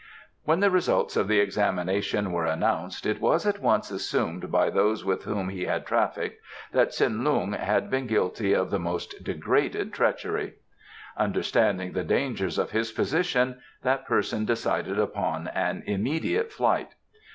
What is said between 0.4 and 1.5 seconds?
When the results of the